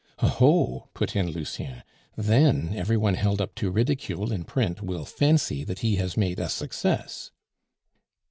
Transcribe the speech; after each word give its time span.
"Oho!" 0.17 0.89
put 0.95 1.15
in 1.15 1.29
Lucien; 1.29 1.83
"then 2.15 2.73
every 2.73 2.97
one 2.97 3.13
held 3.13 3.39
up 3.39 3.53
to 3.53 3.69
ridicule 3.69 4.31
in 4.33 4.45
print 4.45 4.81
will 4.81 5.05
fancy 5.05 5.63
that 5.63 5.81
he 5.81 5.97
has 5.97 6.17
made 6.17 6.39
a 6.39 6.49
success." 6.49 7.29